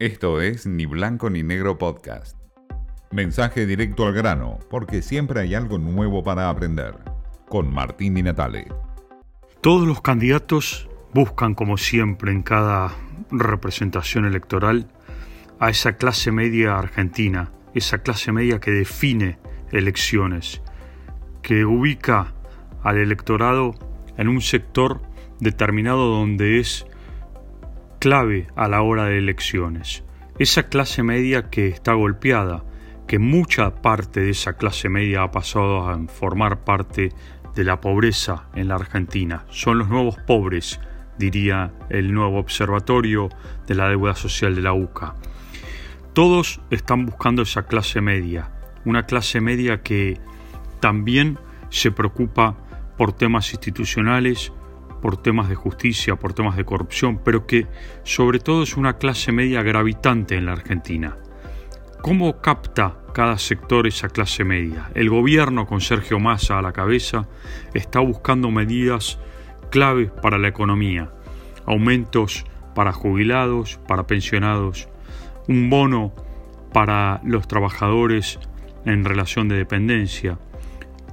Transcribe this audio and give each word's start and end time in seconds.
Esto 0.00 0.40
es 0.40 0.66
Ni 0.66 0.86
Blanco 0.86 1.30
ni 1.30 1.44
Negro 1.44 1.78
Podcast. 1.78 2.36
Mensaje 3.12 3.64
directo 3.64 4.04
al 4.04 4.12
grano, 4.12 4.58
porque 4.68 5.02
siempre 5.02 5.40
hay 5.40 5.54
algo 5.54 5.78
nuevo 5.78 6.24
para 6.24 6.50
aprender. 6.50 6.96
Con 7.48 7.72
Martín 7.72 8.16
y 8.16 8.22
Natale. 8.24 8.66
Todos 9.60 9.86
los 9.86 10.00
candidatos 10.00 10.88
buscan, 11.12 11.54
como 11.54 11.76
siempre 11.76 12.32
en 12.32 12.42
cada 12.42 12.92
representación 13.30 14.24
electoral, 14.24 14.88
a 15.60 15.70
esa 15.70 15.96
clase 15.96 16.32
media 16.32 16.76
argentina, 16.76 17.52
esa 17.72 17.98
clase 17.98 18.32
media 18.32 18.58
que 18.58 18.72
define 18.72 19.38
elecciones, 19.70 20.60
que 21.40 21.64
ubica 21.64 22.34
al 22.82 22.96
electorado 22.96 23.76
en 24.16 24.26
un 24.26 24.40
sector 24.40 25.02
determinado 25.38 26.08
donde 26.08 26.58
es 26.58 26.84
clave 28.04 28.48
a 28.54 28.68
la 28.68 28.82
hora 28.82 29.06
de 29.06 29.16
elecciones. 29.16 30.04
Esa 30.38 30.64
clase 30.64 31.02
media 31.02 31.48
que 31.48 31.68
está 31.68 31.94
golpeada, 31.94 32.62
que 33.06 33.18
mucha 33.18 33.76
parte 33.76 34.20
de 34.20 34.28
esa 34.28 34.58
clase 34.58 34.90
media 34.90 35.22
ha 35.22 35.30
pasado 35.30 35.88
a 35.88 35.98
formar 36.08 36.64
parte 36.64 37.12
de 37.54 37.64
la 37.64 37.80
pobreza 37.80 38.50
en 38.54 38.68
la 38.68 38.74
Argentina. 38.74 39.46
Son 39.48 39.78
los 39.78 39.88
nuevos 39.88 40.18
pobres, 40.18 40.80
diría 41.16 41.72
el 41.88 42.12
nuevo 42.12 42.38
observatorio 42.38 43.30
de 43.66 43.74
la 43.74 43.88
deuda 43.88 44.14
social 44.14 44.54
de 44.54 44.60
la 44.60 44.74
UCA. 44.74 45.14
Todos 46.12 46.60
están 46.68 47.06
buscando 47.06 47.40
esa 47.40 47.62
clase 47.62 48.02
media, 48.02 48.50
una 48.84 49.06
clase 49.06 49.40
media 49.40 49.82
que 49.82 50.20
también 50.78 51.38
se 51.70 51.90
preocupa 51.90 52.54
por 52.98 53.14
temas 53.14 53.50
institucionales, 53.54 54.52
por 55.04 55.18
temas 55.18 55.50
de 55.50 55.54
justicia, 55.54 56.16
por 56.16 56.32
temas 56.32 56.56
de 56.56 56.64
corrupción, 56.64 57.20
pero 57.22 57.46
que 57.46 57.66
sobre 58.04 58.38
todo 58.38 58.62
es 58.62 58.74
una 58.74 58.96
clase 58.96 59.32
media 59.32 59.62
gravitante 59.62 60.34
en 60.34 60.46
la 60.46 60.52
Argentina. 60.52 61.18
¿Cómo 62.00 62.40
capta 62.40 62.96
cada 63.12 63.36
sector 63.36 63.86
esa 63.86 64.08
clase 64.08 64.44
media? 64.44 64.90
El 64.94 65.10
gobierno, 65.10 65.66
con 65.66 65.82
Sergio 65.82 66.20
Massa 66.20 66.58
a 66.58 66.62
la 66.62 66.72
cabeza, 66.72 67.28
está 67.74 68.00
buscando 68.00 68.50
medidas 68.50 69.18
claves 69.68 70.10
para 70.10 70.38
la 70.38 70.48
economía, 70.48 71.12
aumentos 71.66 72.46
para 72.74 72.94
jubilados, 72.94 73.78
para 73.86 74.06
pensionados, 74.06 74.88
un 75.48 75.68
bono 75.68 76.14
para 76.72 77.20
los 77.24 77.46
trabajadores 77.46 78.38
en 78.86 79.04
relación 79.04 79.48
de 79.48 79.56
dependencia, 79.56 80.38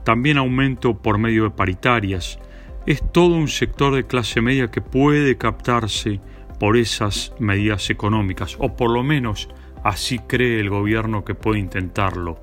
también 0.05 0.37
aumento 0.37 0.97
por 0.97 1.17
medio 1.17 1.43
de 1.43 1.49
paritarias, 1.49 2.39
es 2.85 3.01
todo 3.11 3.35
un 3.35 3.47
sector 3.47 3.95
de 3.95 4.05
clase 4.05 4.41
media 4.41 4.71
que 4.71 4.81
puede 4.81 5.37
captarse 5.37 6.19
por 6.59 6.77
esas 6.77 7.33
medidas 7.39 7.89
económicas, 7.89 8.55
o 8.59 8.75
por 8.75 8.91
lo 8.91 9.03
menos 9.03 9.49
así 9.83 10.19
cree 10.19 10.59
el 10.59 10.69
gobierno 10.69 11.23
que 11.23 11.35
puede 11.35 11.59
intentarlo, 11.59 12.39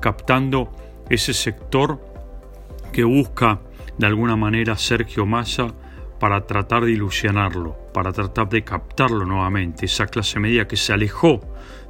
captando 0.00 0.72
ese 1.08 1.32
sector 1.32 2.00
que 2.92 3.04
busca 3.04 3.60
de 3.98 4.06
alguna 4.06 4.36
manera 4.36 4.76
Sergio 4.76 5.26
Massa 5.26 5.74
para 6.18 6.46
tratar 6.46 6.84
de 6.84 6.92
ilusionarlo, 6.92 7.76
para 7.92 8.12
tratar 8.12 8.48
de 8.48 8.64
captarlo 8.64 9.24
nuevamente, 9.24 9.86
esa 9.86 10.06
clase 10.06 10.40
media 10.40 10.66
que 10.66 10.76
se 10.76 10.92
alejó 10.92 11.40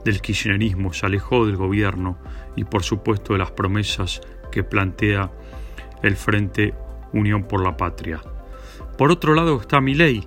del 0.05 0.21
kirchnerismo, 0.21 0.93
se 0.93 1.07
alejó 1.07 1.47
del 1.47 1.57
gobierno 1.57 2.19
y 2.57 2.65
por 2.65 2.83
supuesto 2.83 3.35
de 3.35 3.39
las 3.39 3.53
promesas 3.53 4.21
que 4.51 4.65
plantea 4.65 5.31
el 6.03 6.17
Frente 6.17 6.75
Unión 7.15 7.45
por 7.45 7.63
la 7.63 7.77
Patria. 7.77 8.21
Por 8.99 9.11
otro 9.11 9.35
lado 9.35 9.61
está 9.61 9.81
Milei, 9.81 10.27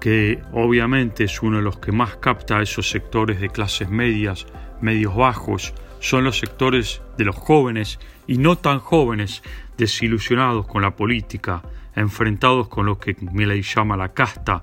que 0.00 0.42
obviamente 0.52 1.24
es 1.24 1.42
uno 1.42 1.56
de 1.56 1.62
los 1.62 1.78
que 1.78 1.92
más 1.92 2.16
capta 2.16 2.58
a 2.58 2.62
esos 2.62 2.90
sectores 2.90 3.40
de 3.40 3.48
clases 3.48 3.88
medias, 3.88 4.46
medios 4.80 5.16
bajos, 5.16 5.72
son 6.00 6.24
los 6.24 6.38
sectores 6.38 7.00
de 7.16 7.24
los 7.24 7.34
jóvenes 7.34 7.98
y 8.26 8.36
no 8.36 8.56
tan 8.56 8.78
jóvenes, 8.78 9.42
desilusionados 9.78 10.66
con 10.66 10.82
la 10.82 10.94
política, 10.94 11.62
enfrentados 11.96 12.68
con 12.68 12.86
lo 12.86 12.98
que 12.98 13.16
Milei 13.20 13.62
llama 13.62 13.96
la 13.96 14.12
casta 14.12 14.62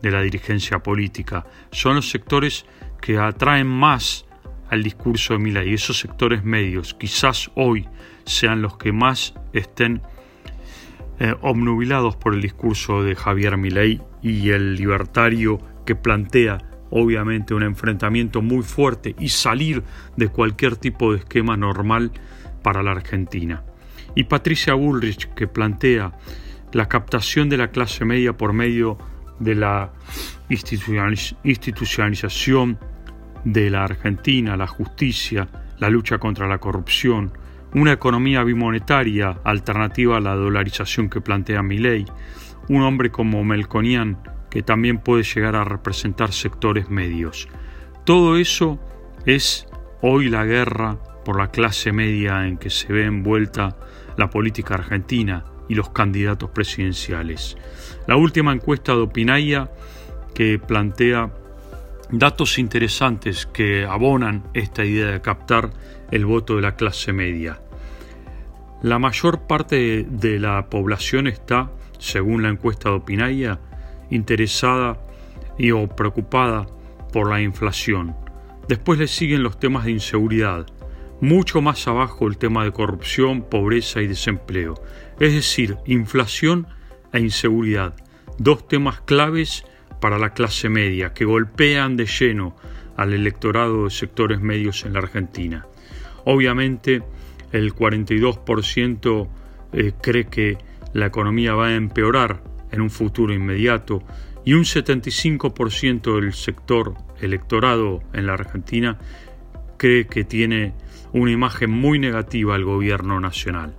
de 0.00 0.10
la 0.10 0.22
dirigencia 0.22 0.78
política. 0.78 1.44
Son 1.72 1.96
los 1.96 2.08
sectores 2.08 2.64
que 3.00 3.18
atraen 3.18 3.66
más 3.66 4.24
al 4.70 4.82
discurso 4.82 5.32
de 5.32 5.40
Milei. 5.40 5.74
Esos 5.74 5.98
sectores 5.98 6.44
medios 6.44 6.94
quizás 6.94 7.50
hoy 7.54 7.88
sean 8.24 8.62
los 8.62 8.76
que 8.76 8.92
más 8.92 9.34
estén 9.52 10.02
eh, 11.20 11.34
obnubilados 11.40 12.16
por 12.16 12.34
el 12.34 12.42
discurso 12.42 13.02
de 13.02 13.16
Javier 13.16 13.56
Milei 13.56 14.00
y 14.22 14.50
el 14.50 14.76
libertario 14.76 15.58
que 15.84 15.94
plantea 15.94 16.58
obviamente 16.90 17.54
un 17.54 17.62
enfrentamiento 17.62 18.42
muy 18.42 18.62
fuerte 18.62 19.14
y 19.18 19.28
salir 19.28 19.82
de 20.16 20.28
cualquier 20.28 20.76
tipo 20.76 21.12
de 21.12 21.18
esquema 21.18 21.56
normal 21.56 22.10
para 22.62 22.82
la 22.82 22.90
Argentina. 22.92 23.62
Y 24.14 24.24
Patricia 24.24 24.74
Bullrich 24.74 25.32
que 25.34 25.46
plantea 25.46 26.12
la 26.72 26.88
captación 26.88 27.48
de 27.48 27.56
la 27.56 27.68
clase 27.68 28.04
media 28.04 28.36
por 28.36 28.52
medio 28.52 28.98
de 29.38 29.54
la 29.54 29.92
institucionalización 30.48 32.78
de 33.44 33.70
la 33.70 33.84
Argentina, 33.84 34.56
la 34.56 34.66
justicia, 34.66 35.46
la 35.78 35.88
lucha 35.90 36.18
contra 36.18 36.48
la 36.48 36.58
corrupción, 36.58 37.30
una 37.74 37.92
economía 37.92 38.42
bimonetaria 38.44 39.40
alternativa 39.44 40.16
a 40.16 40.20
la 40.20 40.34
dolarización 40.34 41.08
que 41.08 41.20
plantea 41.20 41.62
ley, 41.62 42.06
un 42.68 42.82
hombre 42.82 43.10
como 43.10 43.44
Melconian 43.44 44.18
que 44.50 44.62
también 44.62 44.98
puede 44.98 45.22
llegar 45.22 45.56
a 45.56 45.64
representar 45.64 46.32
sectores 46.32 46.88
medios. 46.90 47.48
Todo 48.04 48.36
eso 48.36 48.78
es 49.26 49.66
hoy 50.00 50.30
la 50.30 50.44
guerra 50.44 50.98
por 51.24 51.38
la 51.38 51.50
clase 51.50 51.92
media 51.92 52.46
en 52.46 52.56
que 52.56 52.70
se 52.70 52.92
ve 52.92 53.04
envuelta 53.04 53.76
la 54.16 54.30
política 54.30 54.74
argentina 54.74 55.44
y 55.68 55.74
los 55.74 55.90
candidatos 55.90 56.50
presidenciales. 56.50 57.56
La 58.06 58.16
última 58.16 58.52
encuesta 58.52 58.92
de 58.92 59.02
Opinaya 59.02 59.70
que 60.34 60.58
plantea 60.58 61.30
datos 62.10 62.58
interesantes 62.58 63.46
que 63.46 63.84
abonan 63.84 64.44
esta 64.54 64.84
idea 64.84 65.06
de 65.12 65.20
captar 65.20 65.70
el 66.10 66.24
voto 66.24 66.56
de 66.56 66.62
la 66.62 66.76
clase 66.76 67.12
media. 67.12 67.60
La 68.82 68.98
mayor 68.98 69.46
parte 69.46 70.06
de 70.08 70.38
la 70.38 70.70
población 70.70 71.26
está, 71.26 71.70
según 71.98 72.42
la 72.42 72.48
encuesta 72.48 72.90
de 72.90 72.96
Opinaya, 72.96 73.60
interesada 74.10 74.98
y 75.58 75.72
o 75.72 75.88
preocupada 75.88 76.66
por 77.12 77.28
la 77.28 77.40
inflación. 77.42 78.14
Después 78.68 78.98
le 78.98 79.08
siguen 79.08 79.42
los 79.42 79.58
temas 79.58 79.84
de 79.84 79.92
inseguridad, 79.92 80.66
mucho 81.20 81.60
más 81.60 81.88
abajo 81.88 82.28
el 82.28 82.38
tema 82.38 82.64
de 82.64 82.72
corrupción, 82.72 83.42
pobreza 83.42 84.00
y 84.00 84.06
desempleo. 84.06 84.74
Es 85.18 85.34
decir, 85.34 85.76
inflación 85.84 86.68
e 87.12 87.20
inseguridad, 87.20 87.94
dos 88.38 88.68
temas 88.68 89.00
claves 89.00 89.64
para 90.00 90.18
la 90.18 90.30
clase 90.30 90.68
media 90.68 91.12
que 91.12 91.24
golpean 91.24 91.96
de 91.96 92.06
lleno 92.06 92.56
al 92.96 93.12
electorado 93.12 93.84
de 93.84 93.90
sectores 93.90 94.40
medios 94.40 94.84
en 94.84 94.94
la 94.94 95.00
Argentina. 95.00 95.66
Obviamente, 96.24 97.02
el 97.52 97.74
42% 97.74 99.28
eh, 99.72 99.92
cree 100.00 100.26
que 100.26 100.58
la 100.92 101.06
economía 101.06 101.54
va 101.54 101.68
a 101.68 101.74
empeorar 101.74 102.42
en 102.70 102.80
un 102.80 102.90
futuro 102.90 103.32
inmediato 103.32 104.02
y 104.44 104.54
un 104.54 104.64
75% 104.64 106.20
del 106.20 106.32
sector 106.32 106.94
electorado 107.20 108.02
en 108.12 108.26
la 108.26 108.34
Argentina 108.34 108.98
cree 109.76 110.06
que 110.06 110.24
tiene 110.24 110.74
una 111.12 111.30
imagen 111.30 111.70
muy 111.70 111.98
negativa 111.98 112.54
al 112.54 112.64
gobierno 112.64 113.20
nacional. 113.20 113.74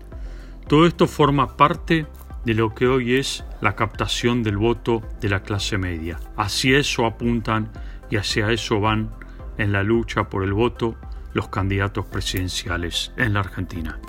Todo 0.68 0.86
esto 0.86 1.07
forma 1.07 1.57
parte 1.57 2.06
de 2.46 2.54
lo 2.54 2.74
que 2.74 2.88
hoy 2.88 3.16
es 3.16 3.44
la 3.62 3.76
captación 3.76 4.44
del 4.44 4.58
voto 4.58 5.02
de 5.22 5.30
la 5.30 5.44
clase 5.44 5.78
media. 5.78 6.20
Hacia 6.38 6.80
eso 6.80 7.06
apuntan 7.06 7.72
y 8.10 8.18
hacia 8.18 8.52
eso 8.52 8.80
van 8.80 9.12
en 9.58 9.72
la 9.72 9.84
lucha 9.84 10.30
por 10.30 10.44
el 10.44 10.54
voto 10.54 10.96
los 11.34 11.50
candidatos 11.50 12.06
presidenciales 12.08 13.12
en 13.18 13.34
la 13.34 13.42
Argentina. 13.42 14.00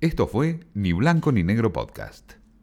Esto 0.00 0.28
fue 0.28 0.60
Ni 0.74 0.92
Blanco 0.92 1.32
ni 1.32 1.42
Negro 1.42 1.72
Podcast. 1.72 2.34